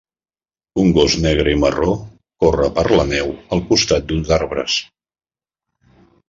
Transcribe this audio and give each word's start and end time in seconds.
Un 0.83 0.87
gos 0.97 1.17
negre 1.25 1.51
i 1.57 1.59
marró 1.63 1.93
corre 2.45 2.69
per 2.79 2.85
la 3.01 3.05
neu 3.11 3.29
al 3.57 3.63
costat 3.69 4.09
d'uns 4.09 4.33
arbres. 4.41 4.79